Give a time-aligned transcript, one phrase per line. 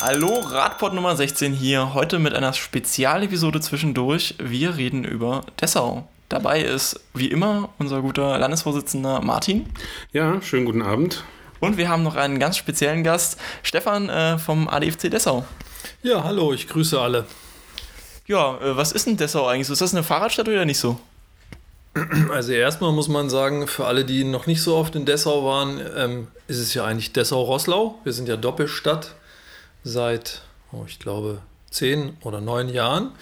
[0.00, 1.92] Hallo, Radport Nummer 16 hier.
[1.92, 4.36] Heute mit einer Spezialepisode zwischendurch.
[4.38, 6.06] Wir reden über Dessau.
[6.28, 9.68] Dabei ist wie immer unser guter Landesvorsitzender Martin.
[10.12, 11.24] Ja, schönen guten Abend.
[11.58, 15.44] Und wir haben noch einen ganz speziellen Gast, Stefan äh, vom ADFC Dessau.
[16.04, 17.26] Ja, hallo, ich grüße alle.
[18.28, 19.68] Ja, äh, was ist denn Dessau eigentlich?
[19.68, 21.00] Ist das eine Fahrradstadt oder nicht so?
[22.32, 25.80] Also erstmal muss man sagen, für alle, die noch nicht so oft in Dessau waren,
[25.96, 27.98] ähm, ist es ja eigentlich Dessau-Rosslau.
[28.04, 29.16] Wir sind ja Doppelstadt
[29.88, 30.42] seit,
[30.72, 31.38] oh, ich glaube,
[31.70, 33.12] zehn oder neun Jahren.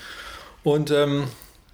[0.65, 1.29] Und ähm,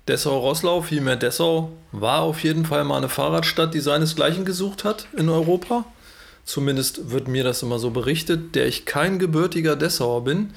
[0.08, 5.28] Dessau-Rosslau, vielmehr Dessau, war auf jeden Fall mal eine Fahrradstadt, die seinesgleichen gesucht hat in
[5.28, 5.84] Europa.
[6.44, 10.52] Zumindest wird mir das immer so berichtet, der ich kein gebürtiger Dessauer bin.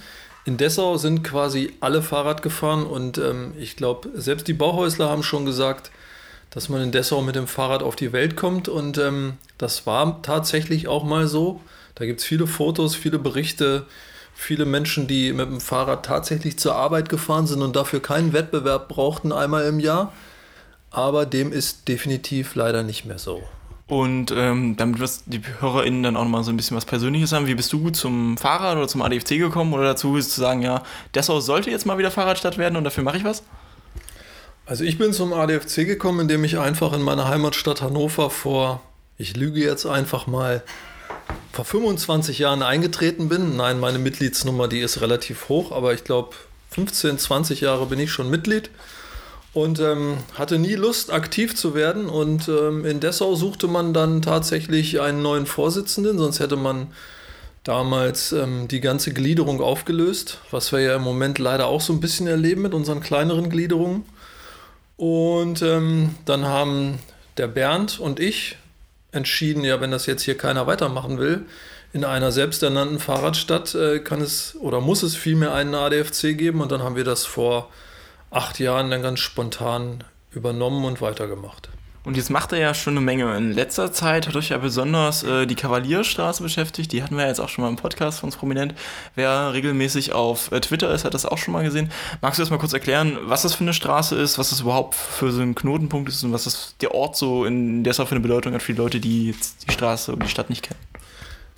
[0.45, 5.23] In Dessau sind quasi alle Fahrrad gefahren und ähm, ich glaube, selbst die Bauhäusler haben
[5.23, 5.91] schon gesagt,
[6.49, 10.21] dass man in Dessau mit dem Fahrrad auf die Welt kommt und ähm, das war
[10.21, 11.61] tatsächlich auch mal so.
[11.95, 13.85] Da gibt es viele Fotos, viele Berichte,
[14.35, 18.89] viele Menschen, die mit dem Fahrrad tatsächlich zur Arbeit gefahren sind und dafür keinen Wettbewerb
[18.89, 20.13] brauchten einmal im Jahr.
[20.91, 23.43] Aber dem ist definitiv leider nicht mehr so.
[23.87, 27.47] Und ähm, damit wirst die HörerInnen dann auch nochmal so ein bisschen was Persönliches haben.
[27.47, 31.39] Wie bist du zum Fahrrad oder zum ADFC gekommen oder dazu zu sagen, ja, Dessau
[31.39, 33.43] sollte jetzt mal wieder Fahrradstadt werden und dafür mache ich was?
[34.65, 38.81] Also ich bin zum ADFC gekommen, indem ich einfach in meiner Heimatstadt Hannover vor,
[39.17, 40.63] ich lüge jetzt einfach mal,
[41.55, 43.55] vor 25 Jahren eingetreten bin.
[43.55, 46.35] Nein, meine Mitgliedsnummer, die ist relativ hoch, aber ich glaube
[46.71, 48.69] 15, 20 Jahre bin ich schon Mitglied
[49.53, 52.07] und ähm, hatte nie Lust, aktiv zu werden.
[52.07, 56.87] Und ähm, in Dessau suchte man dann tatsächlich einen neuen Vorsitzenden, sonst hätte man
[57.63, 62.01] damals ähm, die ganze Gliederung aufgelöst, was wir ja im Moment leider auch so ein
[62.01, 64.03] bisschen erleben mit unseren kleineren Gliederungen.
[64.97, 66.99] Und ähm, dann haben
[67.37, 68.57] der Bernd und ich
[69.15, 71.45] entschieden, ja, wenn das jetzt hier keiner weitermachen will,
[71.93, 76.61] in einer selbsternannten Fahrradstadt äh, kann es oder muss es vielmehr einen ADFC geben.
[76.61, 77.69] Und dann haben wir das vor
[78.31, 81.69] acht Jahren dann ganz spontan übernommen und weitergemacht.
[82.05, 83.35] Und jetzt macht er ja schon eine Menge.
[83.35, 86.91] In letzter Zeit hat euch ja besonders äh, die Kavalierstraße beschäftigt.
[86.91, 88.75] Die hatten wir jetzt auch schon mal im Podcast von uns prominent.
[89.15, 91.91] Wer regelmäßig auf äh, Twitter ist, hat das auch schon mal gesehen.
[92.21, 94.93] Magst du das mal kurz erklären, was das für eine Straße ist, was das überhaupt
[94.93, 98.21] für so ein Knotenpunkt ist und was das der Ort so in deshalb für eine
[98.21, 100.79] Bedeutung hat für die Leute, die jetzt die Straße und die Stadt nicht kennen?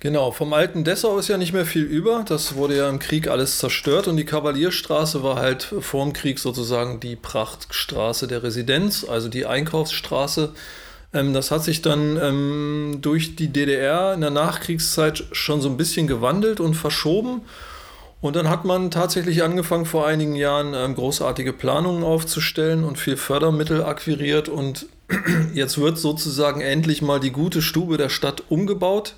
[0.00, 2.24] Genau, vom alten Dessau ist ja nicht mehr viel über.
[2.24, 6.38] Das wurde ja im Krieg alles zerstört und die Kavalierstraße war halt vor dem Krieg
[6.38, 10.52] sozusagen die Prachtstraße der Residenz, also die Einkaufsstraße.
[11.12, 15.76] Ähm, das hat sich dann ähm, durch die DDR in der Nachkriegszeit schon so ein
[15.76, 17.42] bisschen gewandelt und verschoben.
[18.20, 23.16] Und dann hat man tatsächlich angefangen, vor einigen Jahren ähm, großartige Planungen aufzustellen und viel
[23.16, 24.48] Fördermittel akquiriert.
[24.48, 24.86] Und
[25.54, 29.16] jetzt wird sozusagen endlich mal die gute Stube der Stadt umgebaut.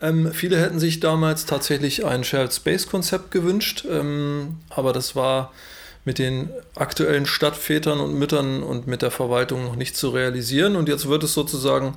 [0.00, 5.52] Ähm, viele hätten sich damals tatsächlich ein Shared Space Konzept gewünscht, ähm, aber das war
[6.04, 10.76] mit den aktuellen Stadtvätern und Müttern und mit der Verwaltung noch nicht zu realisieren.
[10.76, 11.96] Und jetzt wird es sozusagen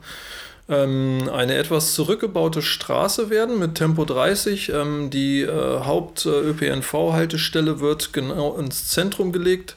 [0.67, 4.69] ähm, eine etwas zurückgebaute Straße werden mit Tempo 30.
[4.69, 9.75] Ähm, die äh, Haupt-ÖPNV-Haltestelle wird genau ins Zentrum gelegt.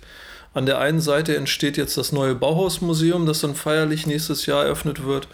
[0.55, 5.05] An der einen Seite entsteht jetzt das neue Bauhausmuseum, das dann feierlich nächstes Jahr eröffnet
[5.05, 5.29] wird.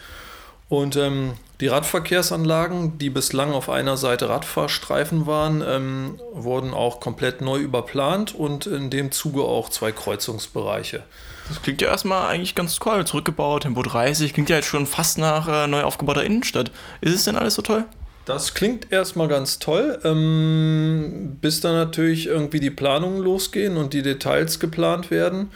[0.69, 7.41] Und ähm, die Radverkehrsanlagen, die bislang auf einer Seite Radfahrstreifen waren, ähm, wurden auch komplett
[7.41, 11.03] neu überplant und in dem Zuge auch zwei Kreuzungsbereiche.
[11.49, 15.17] Das klingt ja erstmal eigentlich ganz toll, zurückgebaut, Tempo 30, klingt ja jetzt schon fast
[15.17, 16.71] nach äh, neu aufgebauter Innenstadt.
[17.01, 17.85] Ist es denn alles so toll?
[18.27, 24.03] Das klingt erstmal ganz toll, ähm, bis dann natürlich irgendwie die Planungen losgehen und die
[24.03, 25.51] Details geplant werden.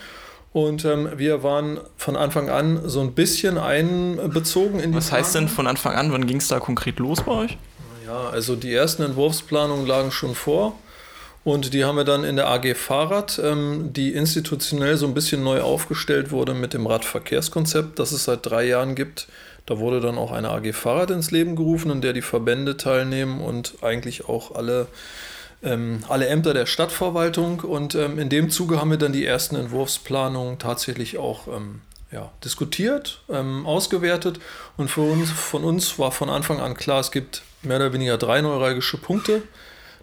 [0.53, 5.35] Und ähm, wir waren von Anfang an so ein bisschen einbezogen in die Was heißt
[5.35, 6.13] denn von Anfang an?
[6.13, 7.59] Wann ging es da konkret los bei euch?
[8.05, 10.75] Ja, also die ersten Entwurfsplanungen lagen schon vor.
[11.45, 15.43] Und die haben wir dann in der AG Fahrrad, ähm, die institutionell so ein bisschen
[15.43, 19.27] neu aufgestellt wurde mit dem Radverkehrskonzept, das es seit drei Jahren gibt.
[19.67, 23.41] Da wurde dann auch eine AG Fahrrad ins Leben gerufen, in der die Verbände teilnehmen
[23.41, 24.87] und eigentlich auch alle
[25.63, 29.57] ähm, alle Ämter der Stadtverwaltung und ähm, in dem Zuge haben wir dann die ersten
[29.57, 31.81] Entwurfsplanungen tatsächlich auch ähm,
[32.11, 34.41] ja, diskutiert, ähm, ausgewertet
[34.77, 38.19] und für uns, von uns war von Anfang an klar, es gibt mehr oder weniger
[38.19, 39.43] drei neuralgische Punkte.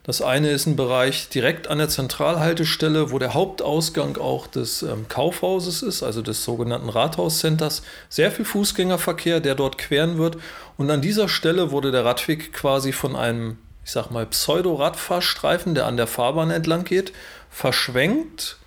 [0.03, 5.07] Das eine ist ein Bereich direkt an der Zentralhaltestelle, wo der Hauptausgang auch des ähm,
[5.07, 7.83] Kaufhauses ist, also des sogenannten Rathauscenters.
[8.07, 10.38] Sehr viel Fußgängerverkehr, der dort queren wird.
[10.77, 15.85] Und an dieser Stelle wurde der Radweg quasi von einem ich sag mal, Pseudo-Radfahrstreifen, der
[15.85, 17.13] an der Fahrbahn entlang geht,
[17.49, 18.57] verschwenkt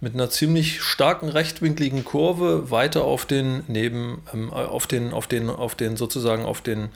[0.00, 5.50] mit einer ziemlich starken rechtwinkligen Kurve weiter auf den neben ähm, auf den auf den
[5.50, 6.88] auf den sozusagen auf den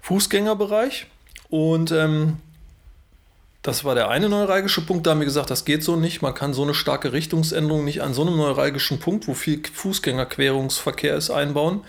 [0.00, 1.06] Fußgängerbereich
[1.50, 2.38] und ähm,
[3.62, 5.06] das war der eine neuralgische Punkt.
[5.06, 6.20] Da haben wir gesagt, das geht so nicht.
[6.20, 11.14] Man kann so eine starke Richtungsänderung nicht an so einem neuralgischen Punkt, wo viel Fußgängerquerungsverkehr
[11.14, 11.82] ist, einbauen.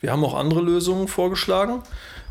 [0.00, 1.82] Wir haben auch andere Lösungen vorgeschlagen.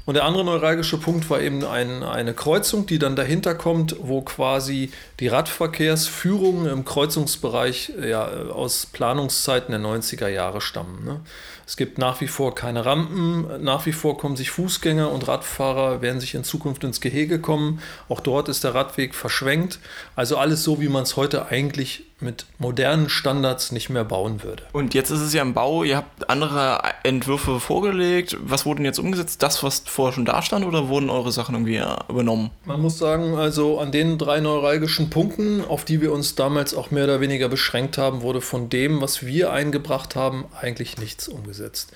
[0.06, 4.22] Und der andere neuralgische Punkt war eben ein, eine Kreuzung, die dann dahinter kommt, wo
[4.22, 11.04] quasi die Radverkehrsführungen im Kreuzungsbereich ja, aus Planungszeiten der 90er Jahre stammen.
[11.04, 11.22] Ne?
[11.66, 16.04] Es gibt nach wie vor keine Rampen, nach wie vor kommen sich Fußgänger und Radfahrer,
[16.04, 17.82] werden sich in Zukunft ins Gehege kommen.
[18.08, 19.80] Auch dort ist der Radweg verschwenkt.
[20.16, 24.64] Also alles so, wie man es heute eigentlich mit modernen Standards nicht mehr bauen würde.
[24.72, 28.38] Und jetzt ist es ja im Bau, ihr habt andere Entwürfe vorgelegt.
[28.40, 29.44] Was wurde denn jetzt umgesetzt?
[29.44, 32.52] Das, was vorher schon da stand, oder wurden eure Sachen irgendwie übernommen?
[32.64, 36.90] Man muss sagen, also an den drei neuralgischen Punkten, auf die wir uns damals auch
[36.90, 41.92] mehr oder weniger beschränkt haben, wurde von dem, was wir eingebracht haben, eigentlich nichts umgesetzt.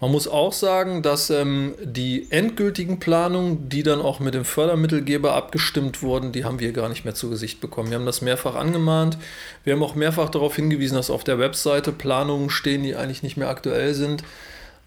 [0.00, 5.34] Man muss auch sagen, dass ähm, die endgültigen Planungen, die dann auch mit dem Fördermittelgeber
[5.34, 7.90] abgestimmt wurden, die haben wir gar nicht mehr zu Gesicht bekommen.
[7.90, 9.16] Wir haben das mehrfach angemahnt.
[9.62, 13.36] Wir haben auch mehrfach darauf hingewiesen, dass auf der Webseite Planungen stehen, die eigentlich nicht
[13.36, 14.24] mehr aktuell sind.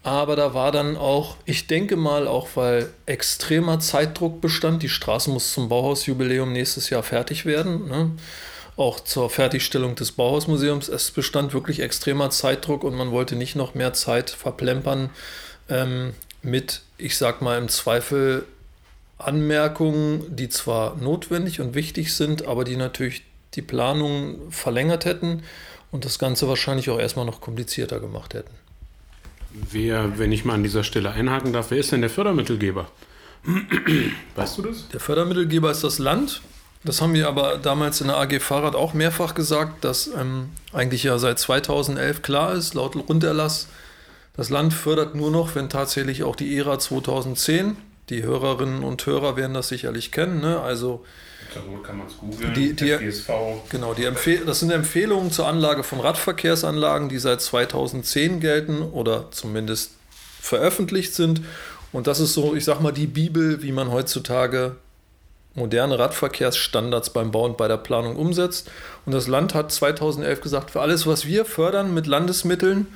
[0.02, 5.30] Aber da war dann auch, ich denke mal, auch weil extremer Zeitdruck bestand, die Straße
[5.30, 7.88] muss zum Bauhausjubiläum nächstes Jahr fertig werden.
[7.88, 8.10] Ne?
[8.78, 10.88] Auch zur Fertigstellung des Bauhausmuseums.
[10.88, 15.10] Es bestand wirklich extremer Zeitdruck und man wollte nicht noch mehr Zeit verplempern
[15.68, 18.46] ähm, mit, ich sag mal, im Zweifel
[19.18, 25.42] Anmerkungen, die zwar notwendig und wichtig sind, aber die natürlich die Planung verlängert hätten
[25.90, 28.54] und das Ganze wahrscheinlich auch erstmal noch komplizierter gemacht hätten.
[29.50, 32.88] Wer, wenn ich mal an dieser Stelle einhaken darf, wer ist denn der Fördermittelgeber?
[34.36, 34.88] Weißt du das?
[34.88, 36.42] Der Fördermittelgeber ist das Land.
[36.84, 41.02] Das haben wir aber damals in der AG Fahrrad auch mehrfach gesagt, dass ähm, eigentlich
[41.02, 43.68] ja seit 2011 klar ist, laut Runderlass,
[44.36, 47.76] das Land fördert nur noch, wenn tatsächlich auch die ERA 2010,
[48.08, 50.60] die Hörerinnen und Hörer werden das sicherlich kennen, ne?
[50.60, 51.04] also
[51.82, 52.96] kann man es googeln, die, die,
[53.70, 54.04] Genau, die
[54.46, 59.92] das sind Empfehlungen zur Anlage von Radverkehrsanlagen, die seit 2010 gelten oder zumindest
[60.40, 61.40] veröffentlicht sind.
[61.92, 64.76] Und das ist so, ich sag mal, die Bibel, wie man heutzutage
[65.58, 68.70] moderne Radverkehrsstandards beim Bau und bei der Planung umsetzt.
[69.04, 72.86] Und das Land hat 2011 gesagt, für alles, was wir fördern mit Landesmitteln,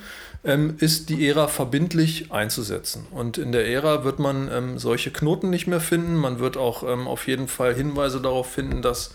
[0.43, 3.07] ähm, ist die ERA verbindlich einzusetzen.
[3.11, 6.15] Und in der ERA wird man ähm, solche Knoten nicht mehr finden.
[6.15, 9.11] Man wird auch ähm, auf jeden Fall Hinweise darauf finden, dass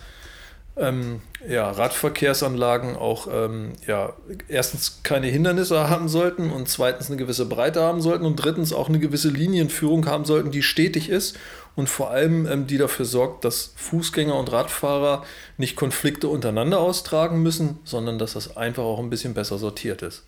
[0.78, 4.12] ähm, ja, Radverkehrsanlagen auch ähm, ja,
[4.48, 8.88] erstens keine Hindernisse haben sollten und zweitens eine gewisse Breite haben sollten und drittens auch
[8.88, 11.36] eine gewisse Linienführung haben sollten, die stetig ist
[11.78, 15.24] und vor allem ähm, die dafür sorgt, dass Fußgänger und Radfahrer
[15.58, 20.24] nicht Konflikte untereinander austragen müssen, sondern dass das einfach auch ein bisschen besser sortiert ist.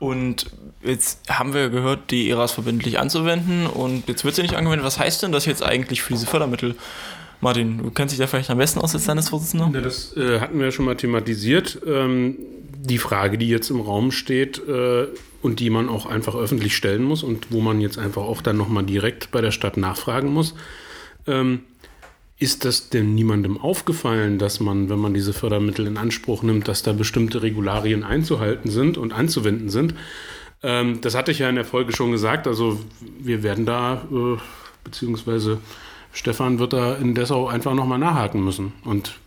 [0.00, 0.46] Und
[0.82, 4.84] jetzt haben wir gehört, die ERAs verbindlich anzuwenden und jetzt wird sie nicht angewendet.
[4.84, 6.74] Was heißt denn das jetzt eigentlich für diese Fördermittel?
[7.40, 9.70] Martin, du kennst dich da vielleicht am besten aus als Landesvorsitzender?
[9.72, 11.80] Ja, das äh, hatten wir ja schon mal thematisiert.
[11.86, 12.36] Ähm,
[12.80, 15.06] die Frage, die jetzt im Raum steht, äh,
[15.42, 18.56] und die man auch einfach öffentlich stellen muss und wo man jetzt einfach auch dann
[18.56, 20.54] nochmal direkt bei der Stadt nachfragen muss.
[21.26, 21.60] Ähm,
[22.40, 26.84] ist das denn niemandem aufgefallen, dass man, wenn man diese Fördermittel in Anspruch nimmt, dass
[26.84, 29.94] da bestimmte Regularien einzuhalten sind und anzuwenden sind?
[30.62, 32.46] Ähm, das hatte ich ja in der Folge schon gesagt.
[32.46, 32.78] Also
[33.18, 34.36] wir werden da, äh,
[34.84, 35.58] beziehungsweise
[36.12, 38.72] Stefan wird da in Dessau einfach nochmal nachhaken müssen.
[38.84, 39.18] Und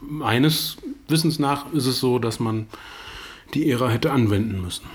[0.00, 0.76] meines
[1.08, 2.66] Wissens nach ist es so, dass man
[3.54, 4.86] die Ära hätte anwenden müssen.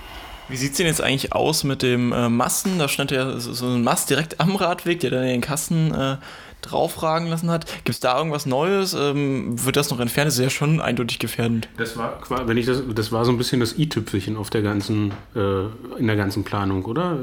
[0.52, 2.78] Wie sieht es denn jetzt eigentlich aus mit dem äh, Masten?
[2.78, 6.18] Da stand ja so, so, ein Mast direkt am Radweg, der dann den Kasten äh,
[6.62, 7.66] draufragen lassen hat.
[7.66, 8.94] Gibt es da irgendwas Neues?
[8.94, 10.28] Ähm, wird das noch entfernt?
[10.28, 11.70] Das ist ja schon eindeutig gefährdend.
[11.78, 15.14] Das war, wenn ich das, das war so ein bisschen das i-Tüpfelchen auf der ganzen,
[15.36, 15.64] äh,
[15.98, 17.18] in der ganzen Planung, oder?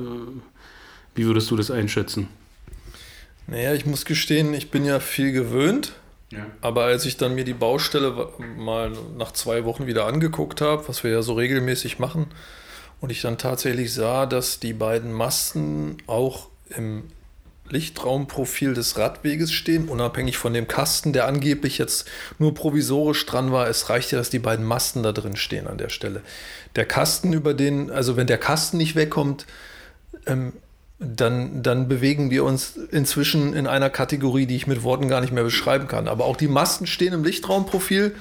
[1.14, 2.28] Wie würdest du das einschätzen?
[3.46, 5.92] Naja, ich muss gestehen, ich bin ja viel gewöhnt.
[6.30, 6.46] Ja.
[6.60, 11.02] Aber als ich dann mir die Baustelle mal nach zwei Wochen wieder angeguckt habe, was
[11.02, 12.26] wir ja so regelmäßig machen,
[13.00, 17.04] und ich dann tatsächlich sah, dass die beiden Masten auch im
[17.70, 23.68] Lichtraumprofil des Radweges stehen, unabhängig von dem Kasten, der angeblich jetzt nur provisorisch dran war.
[23.68, 26.22] Es reicht ja, dass die beiden Masten da drin stehen an der Stelle.
[26.76, 29.46] Der Kasten, über den, also wenn der Kasten nicht wegkommt,
[30.26, 30.52] ähm,
[30.98, 35.32] dann, dann bewegen wir uns inzwischen in einer Kategorie, die ich mit Worten gar nicht
[35.32, 36.08] mehr beschreiben kann.
[36.08, 38.16] Aber auch die Masten stehen im Lichtraumprofil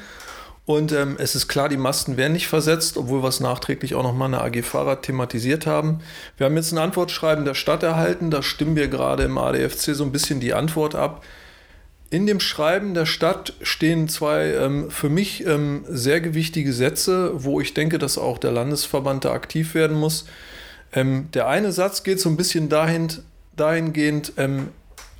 [0.68, 4.04] und ähm, es ist klar, die Masten werden nicht versetzt, obwohl wir es nachträglich auch
[4.04, 6.00] nochmal in der AG Fahrrad thematisiert haben.
[6.36, 10.04] Wir haben jetzt ein Antwortschreiben der Stadt erhalten, da stimmen wir gerade im ADFC so
[10.04, 11.24] ein bisschen die Antwort ab.
[12.10, 17.62] In dem Schreiben der Stadt stehen zwei ähm, für mich ähm, sehr gewichtige Sätze, wo
[17.62, 20.26] ich denke, dass auch der Landesverband da aktiv werden muss.
[20.92, 23.08] Ähm, der eine Satz geht so ein bisschen dahin,
[23.56, 24.68] dahingehend, ähm,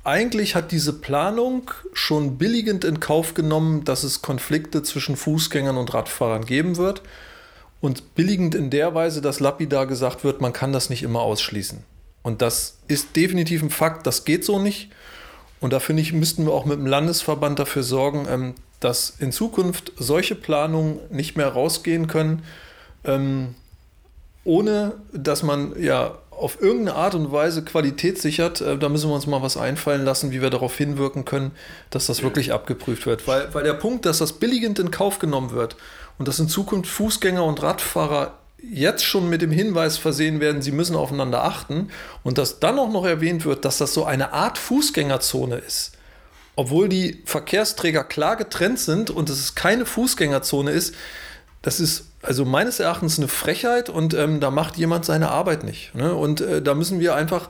[0.04, 5.92] eigentlich hat diese Planung schon billigend in Kauf genommen, dass es Konflikte zwischen Fußgängern und
[5.92, 7.02] Radfahrern geben wird.
[7.80, 11.84] Und billigend in der Weise, dass lapidar gesagt wird, man kann das nicht immer ausschließen.
[12.22, 14.90] Und das ist definitiv ein Fakt, das geht so nicht.
[15.60, 19.32] Und da finde ich, müssten wir auch mit dem Landesverband dafür sorgen, ähm, dass in
[19.32, 22.44] Zukunft solche Planungen nicht mehr rausgehen können,
[23.04, 23.54] ähm,
[24.44, 28.60] ohne dass man ja auf irgendeine Art und Weise Qualität sichert.
[28.60, 31.52] Äh, da müssen wir uns mal was einfallen lassen, wie wir darauf hinwirken können,
[31.90, 33.26] dass das wirklich abgeprüft wird.
[33.26, 35.76] Weil, weil der Punkt, dass das billigend in Kauf genommen wird
[36.18, 40.72] und dass in Zukunft Fußgänger und Radfahrer jetzt schon mit dem Hinweis versehen werden, sie
[40.72, 41.90] müssen aufeinander achten
[42.24, 45.92] und dass dann auch noch erwähnt wird, dass das so eine Art Fußgängerzone ist,
[46.56, 50.94] obwohl die Verkehrsträger klar getrennt sind und es keine Fußgängerzone ist,
[51.62, 55.94] das ist also meines Erachtens eine Frechheit und ähm, da macht jemand seine Arbeit nicht.
[55.94, 56.14] Ne?
[56.14, 57.48] Und äh, da müssen wir einfach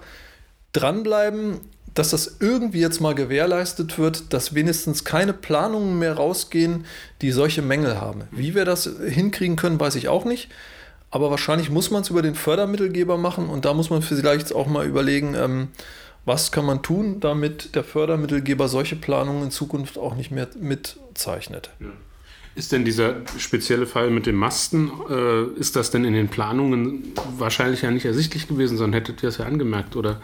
[0.72, 1.60] dranbleiben,
[1.94, 6.84] dass das irgendwie jetzt mal gewährleistet wird, dass wenigstens keine Planungen mehr rausgehen,
[7.22, 8.24] die solche Mängel haben.
[8.30, 10.48] Wie wir das hinkriegen können, weiß ich auch nicht.
[11.10, 14.66] Aber wahrscheinlich muss man es über den Fördermittelgeber machen und da muss man vielleicht auch
[14.66, 15.68] mal überlegen, ähm,
[16.26, 21.70] was kann man tun, damit der Fördermittelgeber solche Planungen in Zukunft auch nicht mehr mitzeichnet.
[21.80, 21.86] Ja.
[22.58, 27.12] Ist denn dieser spezielle Fall mit dem Masten, äh, ist das denn in den Planungen
[27.36, 30.20] wahrscheinlich ja nicht ersichtlich gewesen, sondern hättet ihr es ja angemerkt, oder?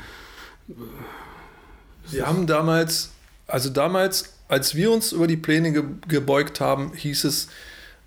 [2.10, 3.12] Wir haben damals,
[3.46, 7.50] also damals, als wir uns über die Pläne ge gebeugt haben, hieß es,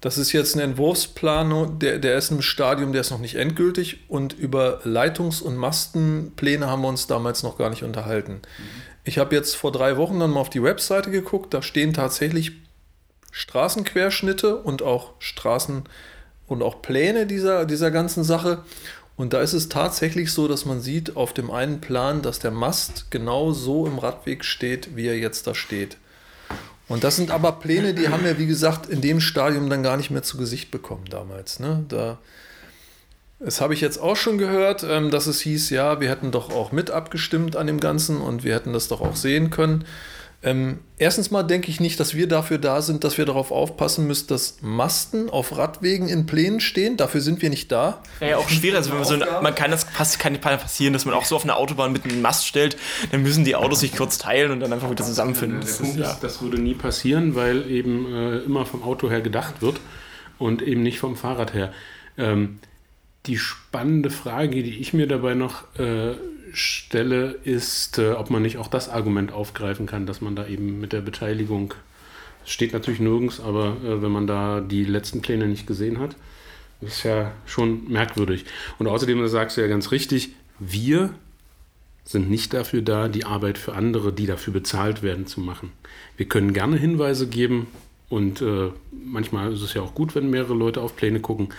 [0.02, 4.02] das ist jetzt ein Entwurfsplan, der, der ist im Stadium, der ist noch nicht endgültig
[4.10, 8.34] und über Leitungs- und Mastenpläne haben wir uns damals noch gar nicht unterhalten.
[8.34, 8.64] Mhm.
[9.06, 12.67] Ich habe jetzt vor drei Wochen dann mal auf die Webseite geguckt, da stehen tatsächlich
[13.38, 15.84] Straßenquerschnitte und auch Straßen
[16.48, 18.64] und auch Pläne dieser, dieser ganzen Sache.
[19.16, 22.50] Und da ist es tatsächlich so, dass man sieht auf dem einen Plan, dass der
[22.50, 25.98] Mast genau so im Radweg steht, wie er jetzt da steht.
[26.88, 29.98] Und das sind aber Pläne, die haben wir, wie gesagt, in dem Stadium dann gar
[29.98, 31.60] nicht mehr zu Gesicht bekommen damals.
[31.60, 31.86] Ne?
[31.90, 32.18] Da,
[33.40, 36.52] das habe ich jetzt auch schon gehört, ähm, dass es hieß, ja, wir hätten doch
[36.52, 39.86] auch mit abgestimmt an dem Ganzen und wir hätten das doch auch sehen können.
[40.44, 44.06] Ähm, erstens mal denke ich nicht, dass wir dafür da sind, dass wir darauf aufpassen
[44.06, 46.96] müssen, dass Masten auf Radwegen in Plänen stehen.
[46.96, 48.04] Dafür sind wir nicht da.
[48.20, 48.78] Ja, ja auch schwierig.
[48.78, 49.88] Also wenn man, so ein, man kann das
[50.20, 52.78] kann passieren, dass man auch so auf eine Autobahn mit einem Mast stellt,
[53.12, 55.60] dann müssen die Autos sich kurz teilen und dann einfach wieder zusammenfinden.
[55.60, 56.16] Das, ist, ja.
[56.22, 59.80] das würde nie passieren, weil eben äh, immer vom Auto her gedacht wird
[60.38, 61.74] und eben nicht vom Fahrrad her.
[62.16, 62.60] Ähm,
[63.26, 66.16] die spannende Frage, die ich mir dabei noch äh,
[66.58, 70.80] stelle, ist, äh, ob man nicht auch das Argument aufgreifen kann, dass man da eben
[70.80, 71.74] mit der Beteiligung,
[72.46, 76.16] steht natürlich nirgends, aber äh, wenn man da die letzten Pläne nicht gesehen hat,
[76.82, 78.46] ist ja schon merkwürdig.
[78.80, 81.14] Und außerdem, sagst du ja ganz richtig, wir
[82.04, 85.72] sind nicht dafür da, die Arbeit für andere, die dafür bezahlt werden, zu machen.
[86.16, 87.68] Wir können gerne Hinweise geben
[88.10, 91.50] und äh, manchmal ist es ja auch gut, wenn mehrere Leute auf Pläne gucken.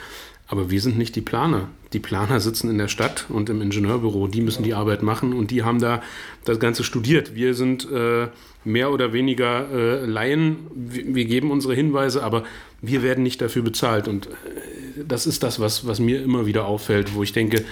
[0.49, 1.69] Aber wir sind nicht die Planer.
[1.93, 4.29] Die Planer sitzen in der Stadt und im Ingenieurbüro.
[4.29, 6.03] Die müssen die Arbeit machen und die haben da
[6.45, 7.35] das Ganze studiert.
[7.35, 8.29] Wir sind äh,
[8.65, 10.57] mehr oder weniger äh, Laien.
[10.75, 12.45] Wir, wir, geben unsere Hinweise, aber
[12.81, 14.09] wir werden nicht dafür bezahlt.
[14.09, 17.65] Und äh, das ist das, was, was mir immer wieder auffällt, wo ich denke,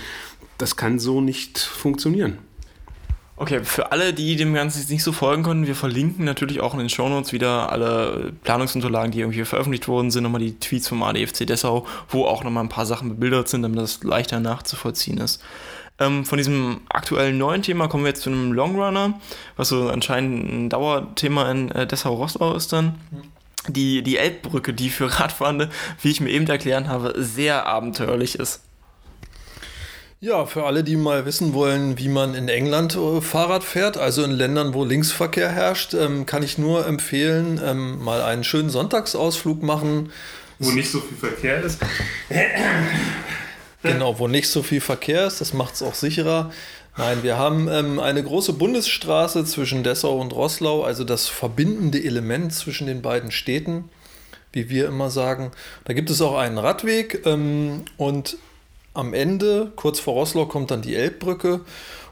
[0.59, 2.39] das kann so nicht funktionieren.
[3.39, 6.79] Okay, für alle, die dem Ganzen nicht so folgen konnten, wir verlinken natürlich auch in
[6.79, 11.47] den Shownotes wieder alle Planungsunterlagen, die irgendwie veröffentlicht worden sind, nochmal die Tweets vom ADFC
[11.47, 15.43] Dessau, wo auch nochmal ein paar Sachen bebildert sind, damit das leichter nachzuvollziehen ist.
[15.99, 19.21] Ähm, von diesem aktuellen neuen Thema kommen wir jetzt zu einem Longrunner,
[19.57, 22.95] was so anscheinend ein Dauerthema in äh, Dessau-Rosslau ist dann.
[23.69, 25.69] Die, die Elbbrücke, die für Radfahrende,
[26.01, 28.66] wie ich mir eben erklären habe, sehr abenteuerlich ist.
[30.21, 34.25] Ja, für alle, die mal wissen wollen, wie man in England äh, Fahrrad fährt, also
[34.25, 39.63] in Ländern, wo Linksverkehr herrscht, ähm, kann ich nur empfehlen, ähm, mal einen schönen Sonntagsausflug
[39.63, 40.11] machen.
[40.59, 41.81] Wo nicht so viel Verkehr ist.
[43.83, 46.51] genau, wo nicht so viel Verkehr ist, das macht es auch sicherer.
[46.97, 52.55] Nein, wir haben ähm, eine große Bundesstraße zwischen Dessau und Roßlau, also das verbindende Element
[52.55, 53.91] zwischen den beiden Städten,
[54.51, 55.51] wie wir immer sagen.
[55.85, 58.39] Da gibt es auch einen Radweg ähm, und
[58.97, 61.61] am Ende, kurz vor Roßlau, kommt dann die Elbbrücke.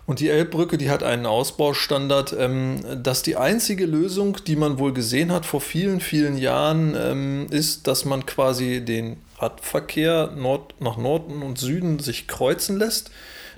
[0.07, 2.35] Und die Elbbrücke, die hat einen Ausbaustandard.
[2.38, 7.47] Ähm, dass die einzige Lösung, die man wohl gesehen hat vor vielen, vielen Jahren, ähm,
[7.50, 13.11] ist, dass man quasi den Radverkehr Nord nach Norden und Süden sich kreuzen lässt,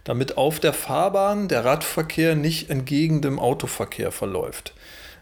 [0.04, 4.72] damit auf der Fahrbahn der Radverkehr nicht entgegen dem Autoverkehr verläuft.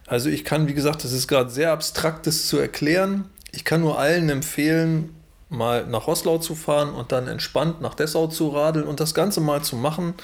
[0.06, 3.30] Also ich kann, wie gesagt, das ist gerade sehr abstrakt, das zu erklären.
[3.52, 5.13] Ich kann nur allen empfehlen,
[5.56, 9.40] mal nach Hoslau zu fahren und dann entspannt nach Dessau zu radeln und das Ganze
[9.40, 10.14] mal zu machen.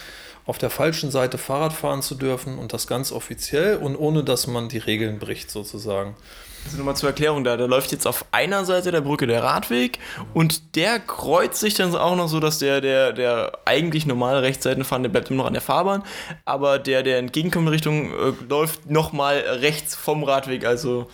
[0.46, 4.46] auf der falschen Seite Fahrrad fahren zu dürfen und das ganz offiziell und ohne dass
[4.46, 6.16] man die Regeln bricht sozusagen.
[6.64, 9.98] Also nochmal zur Erklärung da, da läuft jetzt auf einer Seite der Brücke der Radweg
[10.34, 15.08] und der kreuzt sich dann auch noch so, dass der, der, der eigentlich normale Rechtsseitenfahrende
[15.08, 16.02] bleibt immer noch an der Fahrbahn,
[16.44, 21.08] aber der, der entgegenkommende Richtung äh, läuft nochmal rechts vom Radweg, also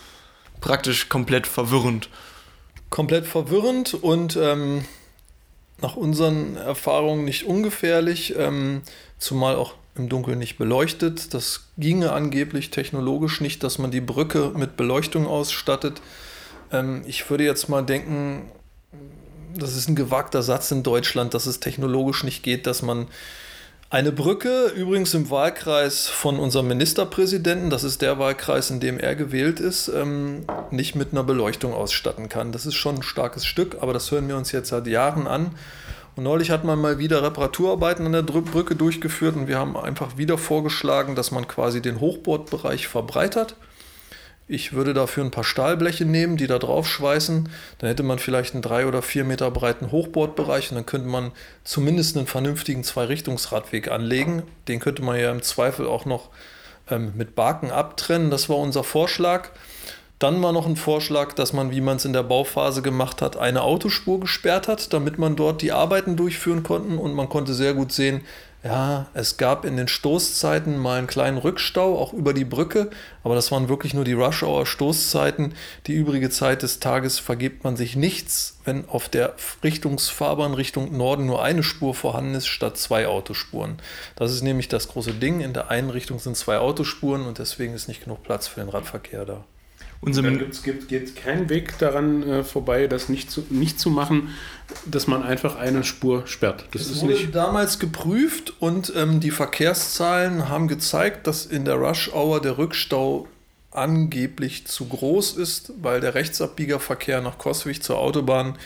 [0.59, 2.09] praktisch komplett verwirrend.
[2.89, 4.85] Komplett verwirrend und ähm,
[5.81, 8.81] nach unseren Erfahrungen nicht ungefährlich, ähm,
[9.19, 11.33] zumal auch im Dunkeln nicht beleuchtet.
[11.33, 16.01] Das ginge angeblich technologisch nicht, dass man die Brücke mit Beleuchtung ausstattet.
[16.71, 18.49] Ähm, ich würde jetzt mal denken,
[19.55, 23.07] das ist ein gewagter Satz in Deutschland, dass es technologisch nicht geht, dass man
[23.89, 29.15] eine Brücke, übrigens im Wahlkreis von unserem Ministerpräsidenten, das ist der Wahlkreis, in dem er
[29.15, 32.51] gewählt ist, ähm, nicht mit einer Beleuchtung ausstatten kann.
[32.51, 35.51] Das ist schon ein starkes Stück, aber das hören wir uns jetzt seit Jahren an.
[36.17, 40.17] Und neulich hat man mal wieder Reparaturarbeiten an der Brücke durchgeführt und wir haben einfach
[40.17, 43.55] wieder vorgeschlagen, dass man quasi den Hochbordbereich verbreitert.
[44.49, 47.49] Ich würde dafür ein paar Stahlbleche nehmen, die da drauf schweißen.
[47.79, 51.31] Dann hätte man vielleicht einen drei oder vier Meter breiten Hochbordbereich und dann könnte man
[51.65, 54.43] zumindest einen vernünftigen Zweirichtungsradweg anlegen.
[54.69, 56.29] Den könnte man ja im Zweifel auch noch
[56.89, 58.31] ähm, mit Baken abtrennen.
[58.31, 59.49] Das war unser Vorschlag.
[60.17, 63.37] Dann war noch ein Vorschlag, dass man, wie man es in der Bauphase gemacht hat,
[63.37, 66.97] eine Autospur gesperrt hat, damit man dort die Arbeiten durchführen konnte.
[66.97, 68.21] Und man konnte sehr gut sehen,
[68.67, 72.89] ja, es gab in den Stoßzeiten mal einen kleinen Rückstau, auch über die Brücke,
[73.23, 75.53] aber das waren wirklich nur die Rush-Hour-Stoßzeiten.
[75.87, 81.25] Die übrige Zeit des Tages vergibt man sich nichts, wenn auf der Richtungsfahrbahn Richtung Norden
[81.27, 83.77] nur eine Spur vorhanden ist, statt zwei Autospuren.
[84.17, 85.39] Das ist nämlich das große Ding.
[85.39, 88.69] In der einen Richtung sind zwei Autospuren und deswegen ist nicht genug Platz für den
[88.69, 89.45] Radverkehr da.
[89.99, 93.89] Und dann gibt's, gibt, geht kein Weg daran äh, vorbei, das nicht zu, nicht zu
[93.89, 94.29] machen,
[94.85, 96.65] dass man einfach eine Spur sperrt.
[96.71, 97.35] Das es ist wurde nicht.
[97.35, 103.27] damals geprüft und ähm, die Verkehrszahlen haben gezeigt, dass in der Rush-Hour der Rückstau
[103.71, 108.57] angeblich zu groß ist, weil der Rechtsabbiegerverkehr nach Koswig zur Autobahn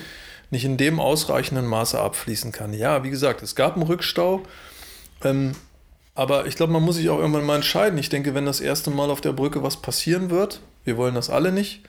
[0.52, 2.74] nicht in dem ausreichenden Maße abfließen kann.
[2.74, 4.44] Ja, wie gesagt, es gab einen Rückstau.
[5.24, 5.54] Ähm,
[6.15, 7.97] aber ich glaube, man muss sich auch irgendwann mal entscheiden.
[7.97, 11.30] Ich denke, wenn das erste Mal auf der Brücke was passieren wird, wir wollen das
[11.30, 11.82] alle nicht,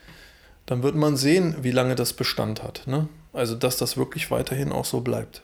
[0.65, 2.83] dann wird man sehen, wie lange das Bestand hat.
[2.85, 3.07] Ne?
[3.33, 5.41] Also, dass das wirklich weiterhin auch so bleibt.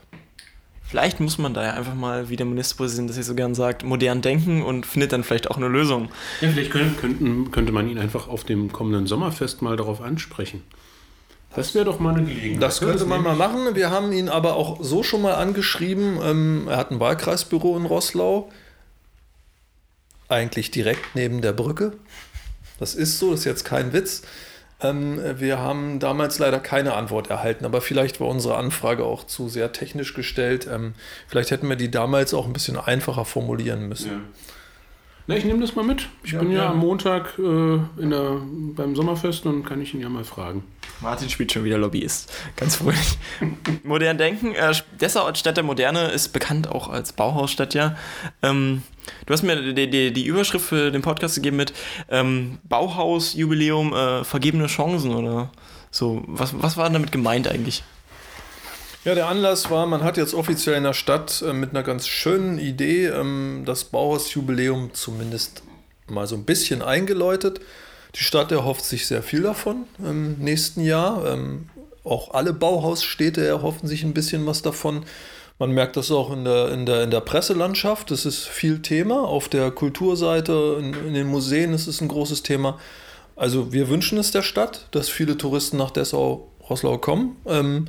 [0.89, 3.83] Vielleicht muss man da ja einfach mal, wie der Ministerpräsident das hier so gern sagt,
[3.83, 6.09] modern denken und findet dann vielleicht auch eine Lösung.
[6.41, 10.63] Ja, vielleicht können, könnten, könnte man ihn einfach auf dem kommenden Sommerfest mal darauf ansprechen.
[11.55, 12.63] Das wäre doch mal eine Gelegenheit.
[12.63, 13.75] Das könnte man mal machen.
[13.75, 16.19] Wir haben ihn aber auch so schon mal angeschrieben.
[16.23, 18.49] Ähm, er hat ein Wahlkreisbüro in Roßlau.
[20.29, 21.93] Eigentlich direkt neben der Brücke.
[22.79, 24.21] Das ist so, das ist jetzt kein Witz.
[24.81, 29.49] Ähm, wir haben damals leider keine Antwort erhalten, aber vielleicht war unsere Anfrage auch zu
[29.49, 30.69] sehr technisch gestellt.
[30.71, 30.93] Ähm,
[31.27, 34.11] vielleicht hätten wir die damals auch ein bisschen einfacher formulieren müssen.
[34.11, 34.19] Ja.
[35.27, 36.07] Na, ich nehme das mal mit.
[36.23, 36.71] Ich Ja, bin ja gerne.
[36.71, 38.37] am Montag äh, in der,
[38.75, 40.63] beim Sommerfest und kann ich ihn ja mal fragen.
[41.01, 42.31] Martin spielt schon wieder Lobbyist.
[42.55, 43.17] Ganz fröhlich.
[43.83, 44.53] Modern denken.
[44.53, 47.95] Äh, Dessau Stadt der Moderne ist bekannt auch als Bauhausstadt, ja.
[48.41, 48.83] Ähm,
[49.25, 51.73] du hast mir die, die, die Überschrift für den Podcast gegeben mit
[52.09, 55.51] ähm, Bauhaus-Jubiläum, äh, vergebene Chancen oder
[55.91, 56.23] so.
[56.27, 57.83] Was, was war damit gemeint eigentlich?
[59.05, 62.07] Ja, der Anlass war, man hat jetzt offiziell in der Stadt äh, mit einer ganz
[62.07, 65.63] schönen Idee ähm, das Bauhausjubiläum zumindest
[66.07, 67.61] mal so ein bisschen eingeläutet.
[68.15, 71.25] Die Stadt erhofft sich sehr viel davon im nächsten Jahr.
[71.31, 71.69] Ähm,
[72.03, 75.05] auch alle Bauhausstädte erhoffen sich ein bisschen was davon.
[75.59, 78.11] Man merkt das auch in der, in der, in der Presselandschaft.
[78.11, 79.21] Das ist viel Thema.
[79.21, 82.79] Auf der Kulturseite, in, in den Museen ist es ein großes Thema.
[83.35, 87.35] Also wir wünschen es der Stadt, dass viele Touristen nach Dessau-Rosslau kommen.
[87.45, 87.85] Ähm,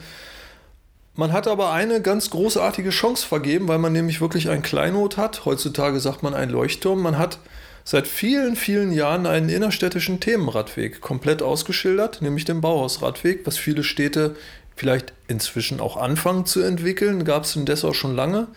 [1.14, 5.44] man hat aber eine ganz großartige Chance vergeben, weil man nämlich wirklich ein Kleinod hat.
[5.44, 7.02] Heutzutage sagt man ein Leuchtturm.
[7.02, 7.38] Man hat
[7.84, 14.36] seit vielen, vielen Jahren einen innerstädtischen Themenradweg komplett ausgeschildert, nämlich den Bauhausradweg, was viele Städte
[14.76, 17.24] vielleicht inzwischen auch anfangen zu entwickeln.
[17.24, 18.48] Gab es in Dessau schon lange.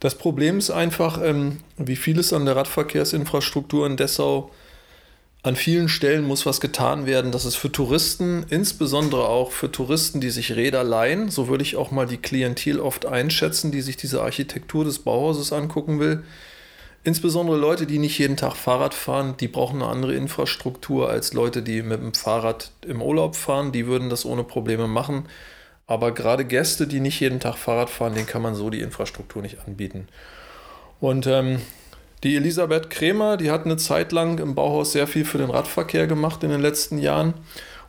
[0.00, 4.50] Das Problem ist einfach, ähm, wie vieles an der Radverkehrsinfrastruktur in Dessau,
[5.44, 10.20] an vielen Stellen muss was getan werden, dass es für Touristen, insbesondere auch für Touristen,
[10.20, 13.96] die sich Räder leihen, so würde ich auch mal die Klientel oft einschätzen, die sich
[13.96, 16.22] diese Architektur des Bauhauses angucken will.
[17.04, 21.62] Insbesondere Leute, die nicht jeden Tag Fahrrad fahren, die brauchen eine andere Infrastruktur als Leute,
[21.62, 23.72] die mit dem Fahrrad im Urlaub fahren.
[23.72, 25.26] Die würden das ohne Probleme machen.
[25.88, 29.42] Aber gerade Gäste, die nicht jeden Tag Fahrrad fahren, denen kann man so die Infrastruktur
[29.42, 30.06] nicht anbieten.
[31.00, 31.60] Und ähm,
[32.22, 36.06] die Elisabeth Kremer, die hat eine Zeit lang im Bauhaus sehr viel für den Radverkehr
[36.06, 37.34] gemacht in den letzten Jahren.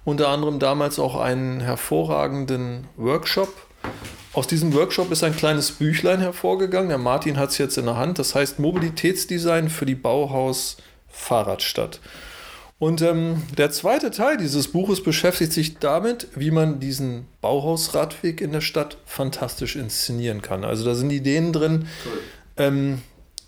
[0.06, 3.54] Unter anderem damals auch einen hervorragenden Workshop
[4.34, 6.90] aus diesem Workshop ist ein kleines Büchlein hervorgegangen.
[6.90, 8.18] Der Martin hat es jetzt in der Hand.
[8.18, 12.00] Das heißt Mobilitätsdesign für die Bauhaus Fahrradstadt.
[12.80, 18.52] Und ähm, der zweite Teil dieses Buches beschäftigt sich damit, wie man diesen Bauhausradweg in
[18.52, 20.66] der Stadt fantastisch inszenieren kann.
[20.66, 21.88] Also da sind Ideen drin.
[22.58, 23.02] Ähm,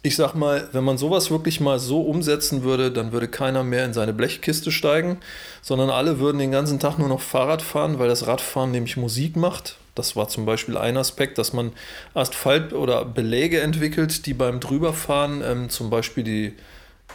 [0.03, 3.85] ich sag mal, wenn man sowas wirklich mal so umsetzen würde, dann würde keiner mehr
[3.85, 5.17] in seine Blechkiste steigen,
[5.63, 9.35] sondern alle würden den ganzen Tag nur noch Fahrrad fahren, weil das Radfahren nämlich Musik
[9.35, 9.77] macht.
[9.95, 11.71] Das war zum Beispiel ein Aspekt, dass man
[12.13, 16.53] Asphalt oder Beläge entwickelt, die beim Drüberfahren ähm, zum Beispiel die,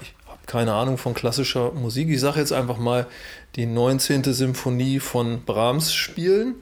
[0.00, 3.06] ich habe keine Ahnung von klassischer Musik, ich sage jetzt einfach mal
[3.56, 4.24] die 19.
[4.32, 6.56] Symphonie von Brahms spielen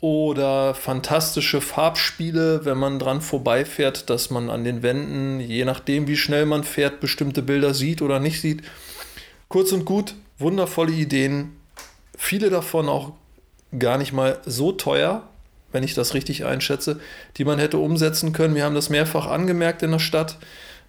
[0.00, 6.16] oder fantastische Farbspiele, wenn man dran vorbeifährt, dass man an den Wänden, je nachdem wie
[6.16, 8.62] schnell man fährt, bestimmte Bilder sieht oder nicht sieht.
[9.48, 11.56] Kurz und gut, wundervolle Ideen,
[12.16, 13.12] viele davon auch
[13.78, 15.28] gar nicht mal so teuer,
[15.76, 16.98] wenn ich das richtig einschätze,
[17.36, 18.54] die man hätte umsetzen können.
[18.54, 20.38] Wir haben das mehrfach angemerkt in der Stadt,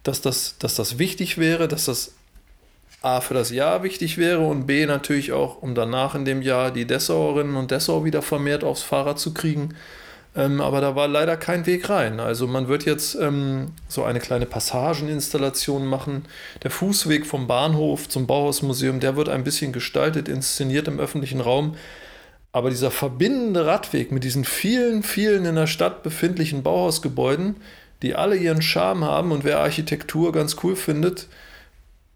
[0.03, 2.13] dass das, dass das wichtig wäre, dass das
[3.01, 6.71] A für das Jahr wichtig wäre und B natürlich auch, um danach in dem Jahr
[6.71, 9.75] die Dessauerinnen und Dessauer wieder vermehrt aufs Fahrrad zu kriegen.
[10.37, 12.21] Ähm, aber da war leider kein Weg rein.
[12.21, 16.23] Also man wird jetzt ähm, so eine kleine Passageninstallation machen.
[16.63, 21.75] Der Fußweg vom Bahnhof zum Bauhausmuseum, der wird ein bisschen gestaltet, inszeniert im öffentlichen Raum.
[22.57, 27.57] Aber dieser verbindende Radweg mit diesen vielen, vielen in der Stadt befindlichen Bauhausgebäuden,
[28.01, 31.27] die alle ihren Charme haben und wer Architektur ganz cool findet,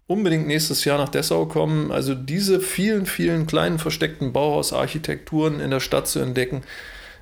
[0.08, 1.92] unbedingt nächstes Jahr nach Dessau kommen.
[1.92, 6.62] Also diese vielen, vielen kleinen versteckten Bauhausarchitekturen in der Stadt zu entdecken,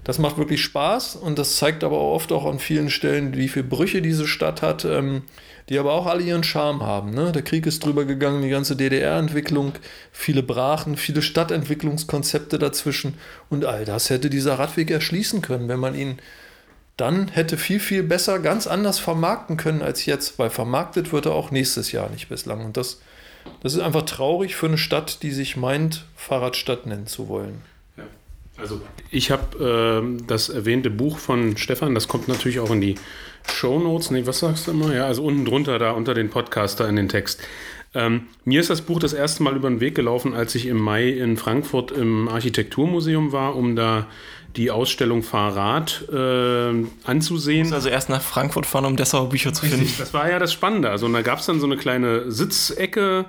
[0.03, 3.67] das macht wirklich Spaß und das zeigt aber oft auch an vielen Stellen, wie viele
[3.67, 5.25] Brüche diese Stadt hat, ähm,
[5.71, 7.15] die aber auch alle ihren Charme haben.
[7.15, 7.31] Ne?
[7.31, 9.73] Der Krieg ist drüber gegangen, die ganze DDR-Entwicklung,
[10.11, 13.15] viele Brachen, viele Stadtentwicklungskonzepte dazwischen
[13.49, 16.19] und all das hätte dieser Radweg erschließen können, wenn man ihn
[16.97, 21.33] dann hätte viel, viel besser ganz anders vermarkten können als jetzt, weil vermarktet wird er
[21.33, 22.65] auch nächstes Jahr nicht bislang.
[22.65, 23.01] Und das,
[23.63, 27.63] das ist einfach traurig für eine Stadt, die sich meint, Fahrradstadt nennen zu wollen.
[28.61, 32.95] Also ich habe äh, das erwähnte Buch von Stefan, das kommt natürlich auch in die
[33.51, 34.11] Show Notes.
[34.11, 34.95] Nee, was sagst du immer?
[34.95, 37.41] Ja, also unten drunter da unter den Podcaster in den Text.
[37.93, 40.79] Ähm, mir ist das Buch das erste Mal über den Weg gelaufen, als ich im
[40.79, 44.07] Mai in Frankfurt im Architekturmuseum war, um da
[44.57, 47.69] die Ausstellung Fahrrad äh, anzusehen.
[47.69, 49.93] Du also erst nach Frankfurt fahren, um Dessauer Bücher zu finden.
[49.99, 50.91] Das war ja das Spannende.
[50.91, 53.27] Also da gab es dann so eine kleine Sitzecke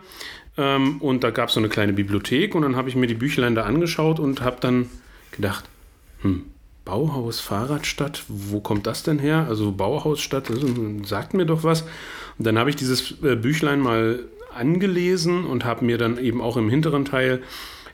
[0.58, 3.14] ähm, und da gab es so eine kleine Bibliothek und dann habe ich mir die
[3.14, 4.90] Büchlein da angeschaut und habe dann
[5.32, 5.66] gedacht,
[6.22, 6.46] hm,
[6.86, 9.46] Bauhaus, Fahrradstadt, wo kommt das denn her?
[9.48, 10.60] Also Bauhausstadt, das
[11.08, 11.84] sagt mir doch was.
[12.38, 16.58] Und dann habe ich dieses äh, Büchlein mal angelesen und habe mir dann eben auch
[16.58, 17.42] im hinteren Teil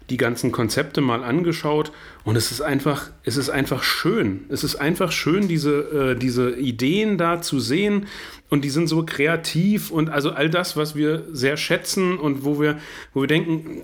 [0.10, 1.92] die ganzen Konzepte mal angeschaut
[2.24, 4.46] und es ist einfach, es ist einfach schön.
[4.50, 8.08] Es ist einfach schön, diese, äh, diese Ideen da zu sehen
[8.50, 12.60] und die sind so kreativ und also all das, was wir sehr schätzen und wo
[12.60, 12.80] wir,
[13.14, 13.82] wo wir denken,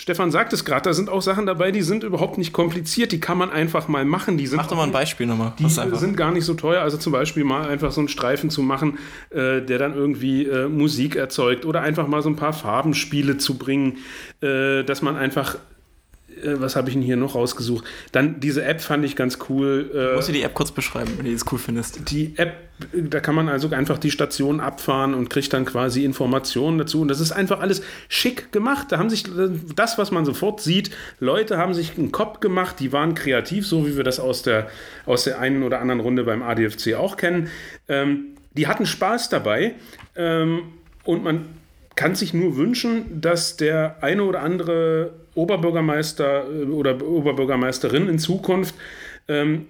[0.00, 3.20] Stefan sagt es gerade, da sind auch Sachen dabei, die sind überhaupt nicht kompliziert, die
[3.20, 4.38] kann man einfach mal machen.
[4.38, 5.52] Die sind Mach doch mal ein Beispiel nochmal.
[5.58, 6.80] Die sind gar nicht so teuer.
[6.80, 10.68] Also zum Beispiel mal einfach so einen Streifen zu machen, äh, der dann irgendwie äh,
[10.68, 13.98] Musik erzeugt oder einfach mal so ein paar Farbenspiele zu bringen,
[14.40, 15.58] äh, dass man einfach
[16.60, 17.84] was habe ich denn hier noch rausgesucht?
[18.12, 19.90] Dann diese App fand ich ganz cool.
[19.94, 22.10] Äh, Musst du die App kurz beschreiben, wenn du das cool findest?
[22.10, 22.54] Die App,
[22.92, 27.00] da kann man also einfach die Station abfahren und kriegt dann quasi Informationen dazu.
[27.00, 28.88] Und das ist einfach alles schick gemacht.
[28.90, 32.80] Da haben sich äh, das, was man sofort sieht, Leute haben sich einen Kopf gemacht,
[32.80, 34.68] die waren kreativ, so wie wir das aus der,
[35.06, 37.48] aus der einen oder anderen Runde beim ADFC auch kennen.
[37.88, 39.74] Ähm, die hatten Spaß dabei.
[40.16, 40.62] Ähm,
[41.04, 41.59] und man
[42.00, 48.74] kann sich nur wünschen, dass der eine oder andere Oberbürgermeister äh, oder Oberbürgermeisterin in Zukunft
[49.28, 49.66] ähm,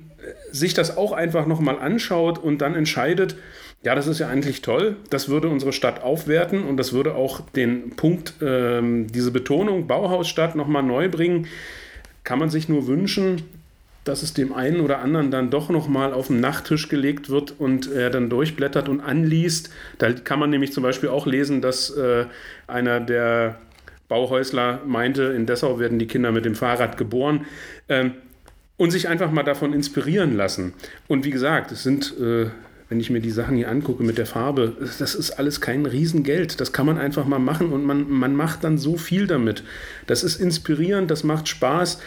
[0.53, 3.35] sich das auch einfach nochmal anschaut und dann entscheidet,
[3.83, 7.41] ja, das ist ja eigentlich toll, das würde unsere Stadt aufwerten und das würde auch
[7.57, 11.49] den Punkt, ähm, diese Betonung Bauhausstadt nochmal neu bringen.
[12.23, 13.43] Kann man sich nur wünschen,
[14.11, 17.89] dass es dem einen oder anderen dann doch nochmal auf den Nachttisch gelegt wird und
[17.93, 19.71] er dann durchblättert und anliest.
[19.99, 22.25] Da kann man nämlich zum Beispiel auch lesen, dass äh,
[22.67, 23.61] einer der
[24.09, 27.47] Bauhäusler meinte, in Dessau werden die Kinder mit dem Fahrrad geboren.
[27.89, 28.15] Ähm,
[28.77, 30.73] und sich einfach mal davon inspirieren lassen.
[31.07, 32.47] Und wie gesagt, es sind, äh,
[32.89, 36.61] wenn ich mir die Sachen hier angucke mit der Farbe, das ist alles kein Riesengeld.
[36.61, 39.63] Das kann man einfach mal machen und man, man macht dann so viel damit.
[40.09, 42.01] Das ist inspirierend, das macht Spaß.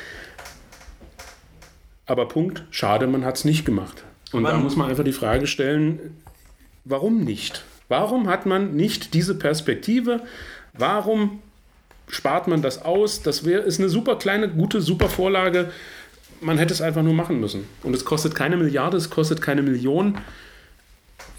[2.05, 4.03] Aber Punkt, schade, man hat es nicht gemacht.
[4.31, 6.17] Und man, da muss man einfach die Frage stellen,
[6.85, 7.63] warum nicht?
[7.87, 10.21] Warum hat man nicht diese Perspektive?
[10.73, 11.39] Warum
[12.07, 13.21] spart man das aus.
[13.21, 15.71] Das wär, ist eine super kleine, gute, super Vorlage.
[16.41, 17.65] man hätte es einfach nur machen müssen.
[17.83, 20.17] Und es kostet keine Milliarde, es kostet keine Million.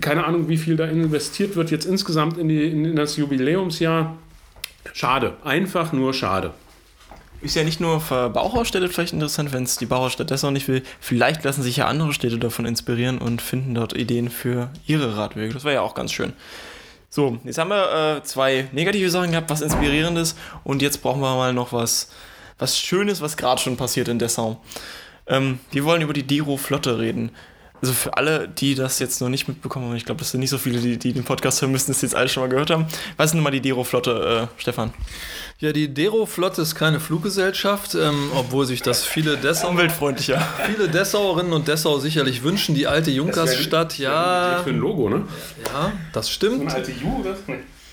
[0.01, 4.17] Keine Ahnung, wie viel da investiert wird jetzt insgesamt in, die, in das Jubiläumsjahr.
[4.93, 6.53] Schade, einfach nur schade.
[7.45, 10.67] Ist ja nicht nur für Bauhausstädte vielleicht interessant, wenn es die Bauhausstadt das auch nicht
[10.67, 10.83] will.
[10.99, 15.53] Vielleicht lassen sich ja andere Städte davon inspirieren und finden dort Ideen für ihre Radwege.
[15.53, 16.33] Das wäre ja auch ganz schön.
[17.11, 21.37] So, jetzt haben wir äh, zwei negative Sachen gehabt, was inspirierendes und jetzt brauchen wir
[21.37, 22.11] mal noch was,
[22.59, 24.59] was Schönes, was gerade schon passiert in Dessau.
[25.27, 27.31] Ähm, wir wollen über die Dero-Flotte reden.
[27.81, 30.49] Also für alle, die das jetzt noch nicht mitbekommen haben, ich glaube, das sind nicht
[30.51, 32.87] so viele, die, die den Podcast hören müssen, das jetzt alle schon mal gehört haben.
[33.17, 34.95] Was ist denn mal die Dero-Flotte, äh, Stefan?
[35.59, 40.41] Ja, die Dero-Flotte ist keine Fluggesellschaft, ähm, obwohl sich das viele Dessau Umweltfreundlicher.
[40.67, 42.75] viele Dessauerinnen und Dessau sicherlich wünschen.
[42.75, 45.25] Die alte Junkersstadt, ja, Für ein Logo, ne?
[45.67, 46.73] ja, das stimmt.
[46.73, 47.39] alte Ju, das?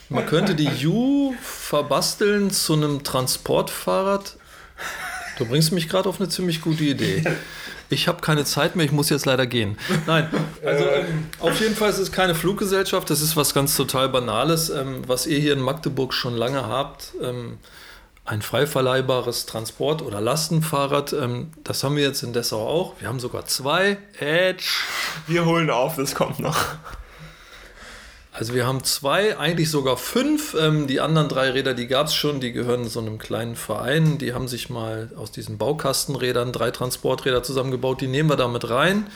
[0.09, 4.37] Man könnte die Ju verbasteln zu einem Transportfahrrad.
[5.37, 7.23] Du bringst mich gerade auf eine ziemlich gute Idee.
[7.91, 9.77] Ich habe keine Zeit mehr, ich muss jetzt leider gehen.
[10.07, 10.29] Nein,
[10.65, 14.69] also ähm, auf jeden Fall ist es keine Fluggesellschaft, das ist was ganz total Banales,
[14.69, 17.13] ähm, was ihr hier in Magdeburg schon lange habt.
[17.21, 17.57] Ähm,
[18.23, 21.13] ein frei verleihbares Transport- oder Lastenfahrrad.
[21.13, 22.93] Ähm, das haben wir jetzt in Dessau auch.
[22.99, 23.97] Wir haben sogar zwei.
[24.19, 24.65] Edge.
[25.27, 26.57] Wir holen auf, das kommt noch.
[28.33, 30.55] Also wir haben zwei, eigentlich sogar fünf.
[30.57, 34.17] Ähm, die anderen drei Räder, die gab es schon, die gehören so einem kleinen Verein.
[34.19, 37.99] Die haben sich mal aus diesen Baukastenrädern drei Transporträder zusammengebaut.
[37.99, 39.07] Die nehmen wir da mit rein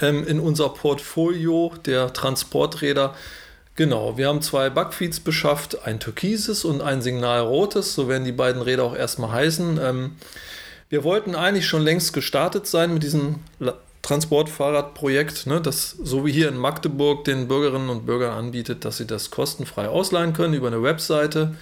[0.00, 3.14] ähm, in unser Portfolio der Transporträder.
[3.74, 7.94] Genau, wir haben zwei Bugfeeds beschafft, ein türkises und ein signalrotes.
[7.94, 9.78] So werden die beiden Räder auch erstmal heißen.
[9.82, 10.16] Ähm,
[10.88, 16.30] wir wollten eigentlich schon längst gestartet sein mit diesem La- Transportfahrradprojekt, ne, das so wie
[16.30, 20.68] hier in Magdeburg den Bürgerinnen und Bürgern anbietet, dass sie das kostenfrei ausleihen können über
[20.68, 21.56] eine Webseite,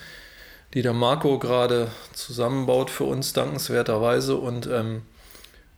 [0.75, 5.03] die der Marco gerade zusammenbaut für uns dankenswerterweise und ähm,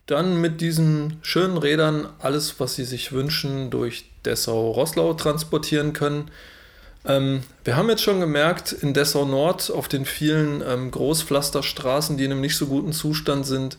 [0.07, 6.29] dann mit diesen schönen Rädern alles, was sie sich wünschen, durch Dessau-Rosslau transportieren können.
[7.05, 12.25] Ähm, wir haben jetzt schon gemerkt, in Dessau Nord auf den vielen ähm, Großpflasterstraßen, die
[12.25, 13.77] in einem nicht so guten Zustand sind,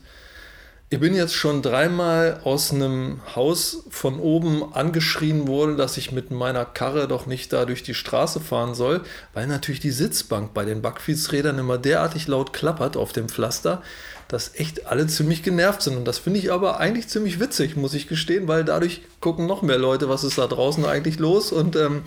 [0.90, 6.30] ich bin jetzt schon dreimal aus einem Haus von oben angeschrien worden, dass ich mit
[6.30, 9.02] meiner Karre doch nicht da durch die Straße fahren soll,
[9.34, 13.82] weil natürlich die Sitzbank bei den Backfietsrädern immer derartig laut klappert auf dem Pflaster,
[14.28, 15.98] dass echt alle ziemlich genervt sind.
[15.98, 19.60] Und das finde ich aber eigentlich ziemlich witzig, muss ich gestehen, weil dadurch gucken noch
[19.60, 21.52] mehr Leute, was ist da draußen eigentlich los.
[21.52, 22.02] Und ähm,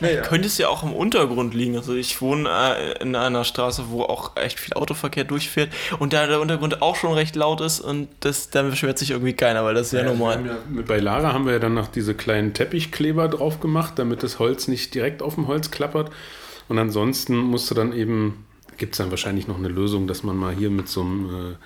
[0.00, 0.22] naja.
[0.22, 1.76] Könnte es ja auch im Untergrund liegen.
[1.76, 6.26] Also ich wohne äh, in einer Straße, wo auch echt viel Autoverkehr durchfährt und da
[6.26, 9.74] der Untergrund auch schon recht laut ist und das, da beschwert sich irgendwie keiner, weil
[9.74, 10.44] das ist ja, Wir normal.
[10.44, 14.38] ja, bei Lara haben wir ja dann noch diese kleinen Teppichkleber drauf gemacht, damit das
[14.38, 16.10] Holz nicht direkt auf dem Holz klappert.
[16.68, 18.46] Und ansonsten musst du dann eben,
[18.78, 21.56] gibt es dann wahrscheinlich noch eine Lösung, dass man mal hier mit so einem, äh,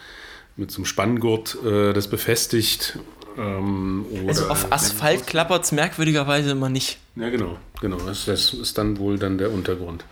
[0.56, 2.98] mit so einem Spanngurt äh, das befestigt.
[3.38, 6.98] Ähm, oder Also auf Asphalt klappert es merkwürdigerweise immer nicht.
[7.16, 7.96] Ja, genau, genau.
[7.98, 10.04] Das, das ist dann wohl dann der Untergrund.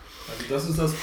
[0.49, 0.93] Das ist das,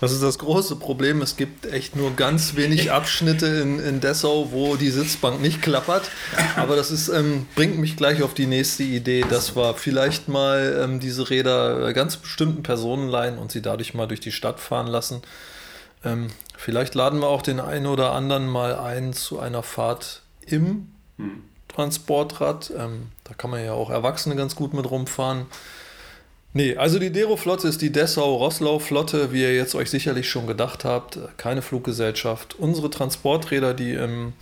[0.00, 1.22] das ist das große Problem.
[1.22, 6.10] Es gibt echt nur ganz wenig Abschnitte in, in Dessau, wo die Sitzbank nicht klappert.
[6.56, 10.80] Aber das ist, ähm, bringt mich gleich auf die nächste Idee, dass wir vielleicht mal
[10.82, 14.86] ähm, diese Räder ganz bestimmten Personen leihen und sie dadurch mal durch die Stadt fahren
[14.86, 15.22] lassen.
[16.04, 20.88] Ähm, vielleicht laden wir auch den einen oder anderen mal ein zu einer Fahrt im
[21.76, 22.72] Transportrad.
[22.76, 25.46] Ähm, da kann man ja auch Erwachsene ganz gut mit rumfahren.
[26.54, 31.18] Nee, also die Dero-Flotte ist die Dessau-Rosslau-Flotte, wie ihr jetzt euch sicherlich schon gedacht habt.
[31.36, 32.56] Keine Fluggesellschaft.
[32.58, 34.32] Unsere Transporträder, die ähm,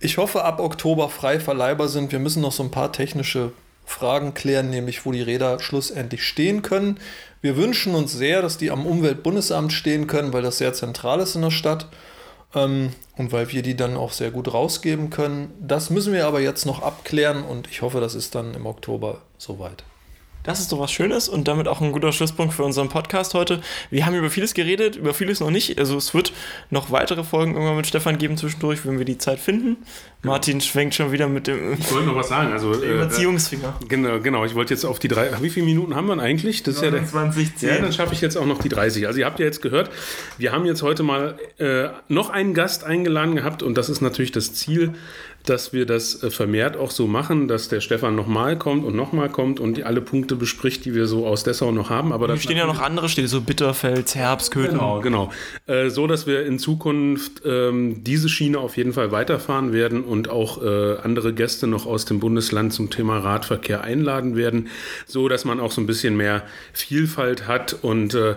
[0.00, 2.12] ich hoffe ab Oktober frei verleihbar sind.
[2.12, 3.52] Wir müssen noch so ein paar technische
[3.86, 6.98] Fragen klären, nämlich wo die Räder schlussendlich stehen können.
[7.40, 11.36] Wir wünschen uns sehr, dass die am Umweltbundesamt stehen können, weil das sehr zentral ist
[11.36, 11.86] in der Stadt
[12.54, 15.52] ähm, und weil wir die dann auch sehr gut rausgeben können.
[15.60, 19.22] Das müssen wir aber jetzt noch abklären und ich hoffe, das ist dann im Oktober
[19.38, 19.84] soweit.
[20.46, 23.60] Das ist doch was Schönes und damit auch ein guter Schlusspunkt für unseren Podcast heute.
[23.90, 25.76] Wir haben über vieles geredet, über vieles noch nicht.
[25.80, 26.32] Also es wird
[26.70, 29.76] noch weitere Folgen irgendwann mit Stefan geben zwischendurch, wenn wir die Zeit finden.
[30.22, 32.52] Martin schwenkt schon wieder mit dem Ich wollte noch was sagen.
[32.52, 33.74] Also, äh, Überziehungsfinger.
[33.88, 34.44] Genau, genau.
[34.44, 35.30] Ich wollte jetzt auf die drei.
[35.40, 36.62] Wie viele Minuten haben wir eigentlich?
[36.62, 37.04] Das ist ja der.
[37.04, 39.04] 20, Ja, dann schaffe ich jetzt auch noch die 30.
[39.06, 39.90] Also ihr habt ja jetzt gehört,
[40.38, 44.30] wir haben jetzt heute mal äh, noch einen Gast eingeladen gehabt und das ist natürlich
[44.30, 44.94] das Ziel,
[45.48, 49.28] dass wir das äh, vermehrt auch so machen, dass der Stefan nochmal kommt und nochmal
[49.28, 52.12] kommt und die alle Punkte bespricht, die wir so aus Dessau noch haben.
[52.12, 54.72] Aber das stehen ja noch andere Städte, so Bitterfels, Herbst, Köthen.
[54.72, 55.32] Genau, genau.
[55.66, 60.28] Äh, so, dass wir in Zukunft ähm, diese Schiene auf jeden Fall weiterfahren werden und
[60.28, 64.68] auch äh, andere Gäste noch aus dem Bundesland zum Thema Radverkehr einladen werden,
[65.06, 68.36] so dass man auch so ein bisschen mehr Vielfalt hat und äh,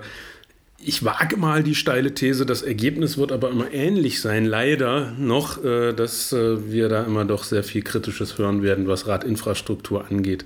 [0.83, 5.63] ich wage mal die steile These, das Ergebnis wird aber immer ähnlich sein, leider noch,
[5.63, 10.45] äh, dass äh, wir da immer doch sehr viel Kritisches hören werden, was Radinfrastruktur angeht.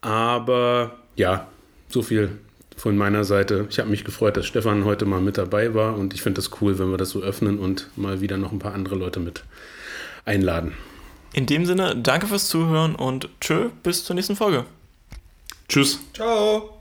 [0.00, 1.48] Aber ja,
[1.88, 2.30] so viel
[2.76, 3.66] von meiner Seite.
[3.70, 6.50] Ich habe mich gefreut, dass Stefan heute mal mit dabei war und ich finde es
[6.60, 9.44] cool, wenn wir das so öffnen und mal wieder noch ein paar andere Leute mit
[10.24, 10.74] einladen.
[11.32, 14.64] In dem Sinne, danke fürs Zuhören und tschö, bis zur nächsten Folge.
[15.68, 16.00] Tschüss.
[16.14, 16.75] Ciao.